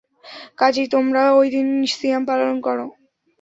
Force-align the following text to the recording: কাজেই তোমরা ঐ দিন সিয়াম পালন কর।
কাজেই 0.57 0.87
তোমরা 0.87 1.23
ঐ 1.33 1.41
দিন 1.53 1.67
সিয়াম 1.91 2.23
পালন 2.25 2.55
কর। 2.61 2.77